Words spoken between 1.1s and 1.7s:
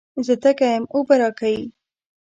راکئ.